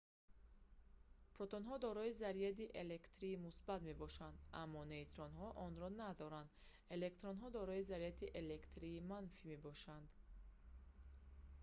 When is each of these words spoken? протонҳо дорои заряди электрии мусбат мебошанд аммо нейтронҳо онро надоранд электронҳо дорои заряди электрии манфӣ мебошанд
протонҳо 1.35 1.75
дорои 1.85 2.17
заряди 2.21 2.67
электрии 2.83 3.41
мусбат 3.45 3.79
мебошанд 3.89 4.37
аммо 4.61 4.81
нейтронҳо 4.93 5.47
онро 5.67 5.87
надоранд 6.01 6.49
электронҳо 6.95 7.47
дорои 7.57 7.83
заряди 7.91 8.25
электрии 8.41 9.03
манфӣ 9.11 9.43
мебошанд 9.51 10.07